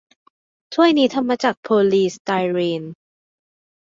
[0.73, 2.83] ถ้วยนี้ทำมาจากโพลีสไตรีน